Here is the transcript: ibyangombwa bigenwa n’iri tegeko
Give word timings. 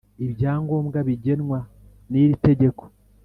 ibyangombwa 0.25 0.99
bigenwa 1.07 1.59
n’iri 2.11 2.35
tegeko 2.45 2.83